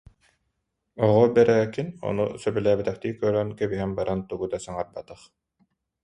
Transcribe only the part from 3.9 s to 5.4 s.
баран тугу да саҥарбатах